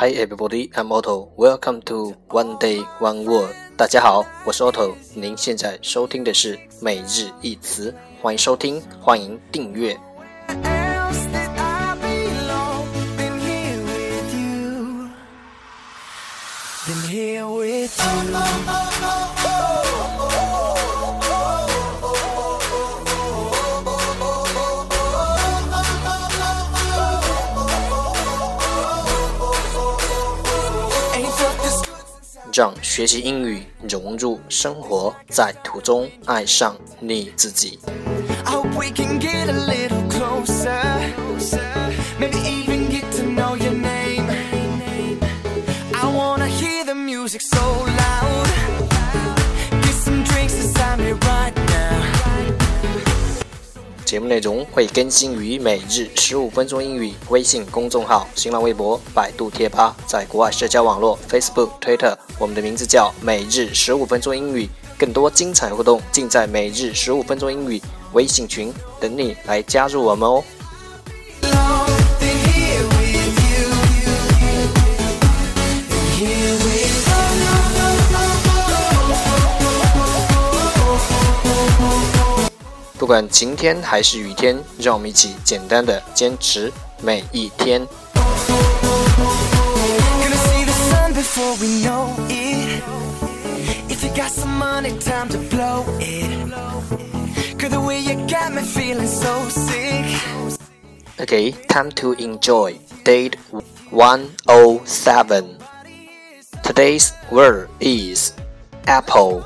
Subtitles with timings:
[0.00, 1.28] Hi everybody, I'm Otto.
[1.36, 3.54] Welcome to One Day One Word.
[3.76, 4.94] 大家好，我是 Otto。
[5.12, 9.94] 您现在收听的是每日一词，欢迎收听，欢迎订阅。
[32.52, 37.78] 让学习英语融入生活，在途中爱上你自己。
[54.10, 64.68] 节目内容会更新于每日十五分钟英语微信公众号、新浪微博、百度贴吧，在国外社交网络 Facebook、Twitter，我们的名字叫每日十五分钟英语。
[64.98, 67.80] 更多精彩活动尽在每日十五分钟英语
[68.12, 70.42] 微信群，等你来加入我们哦。
[83.09, 87.85] 管晴天还是雨天，让我们一起简单的坚持每一天。
[101.17, 102.75] Okay, time to enjoy.
[103.03, 103.37] Date
[103.91, 105.57] 107.
[106.63, 108.33] Today's word is
[108.85, 109.43] apple.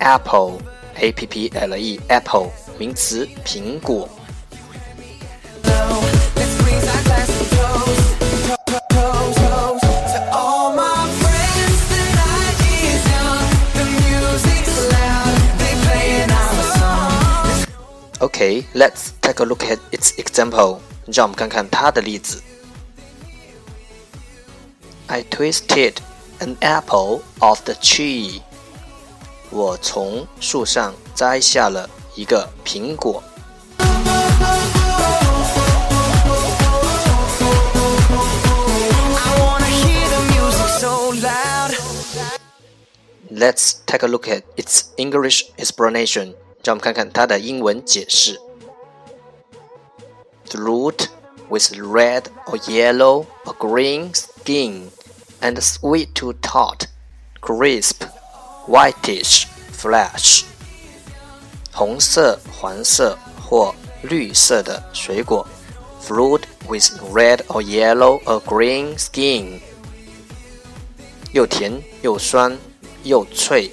[0.00, 0.60] Apple.
[0.96, 2.00] A P P L E.
[2.08, 2.50] Apple.
[2.78, 4.08] 名词苹果。
[18.18, 20.80] Okay, let's take a look at its example.
[21.06, 22.42] 让我们看看它的例子。
[25.06, 25.94] I twisted
[26.40, 28.40] an apple off the tree.
[29.50, 33.22] 我从树上摘下了 一个苹果。
[43.30, 46.34] Let's take a look at its English explanation.
[46.64, 48.40] 让我们看看它的英文解释。
[50.48, 51.08] Fruit
[51.50, 54.90] with red or yellow or green skin
[55.40, 56.86] and sweet to tart,
[57.40, 58.04] crisp,
[58.66, 60.49] whitish flesh.
[61.73, 65.47] 红色、黄色或绿色的水果
[66.05, 69.59] ，fruit with red or yellow or green skin，
[71.31, 72.57] 又甜又酸
[73.03, 73.71] 又脆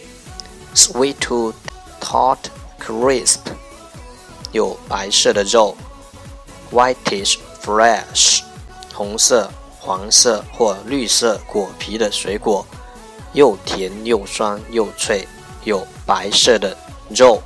[0.75, 1.53] ，sweet to
[2.01, 2.39] tart
[2.81, 3.39] crisp，
[4.53, 5.77] 有白色的肉
[6.73, 8.43] ，whiteish flesh，
[8.95, 12.65] 红色、黄色或绿色果皮的水果，
[13.33, 15.27] 又甜又酸又脆，
[15.65, 16.77] 有白色的
[17.11, 17.43] 肉。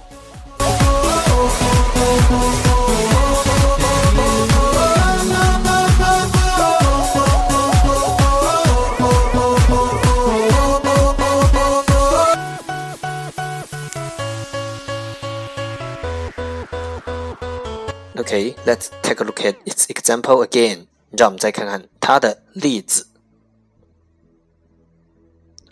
[18.18, 20.88] Okay, let's take a look at its example again.
[21.12, 23.08] 让我们再看看它的例子。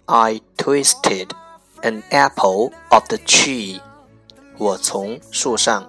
[0.05, 1.29] I twisted
[1.81, 3.81] an apple off the tree.
[4.57, 5.88] 我从树上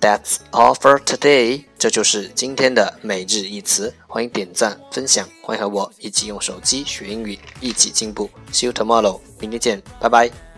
[0.00, 1.64] That's all for today。
[1.78, 3.94] 这就是今天的每日一词。
[4.08, 8.28] 欢迎点赞分享，欢迎和我一起用手机学英语，一起进步。
[8.52, 9.20] See you tomorrow。
[9.38, 10.51] 明天见，拜拜。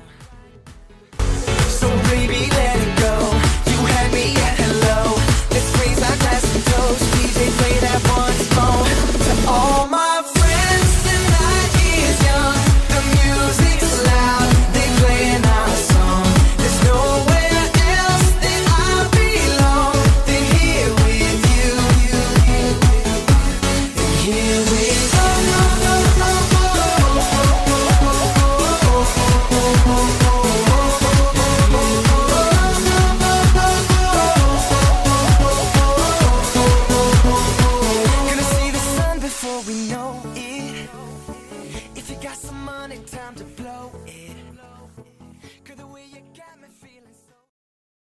[39.62, 39.94] we know.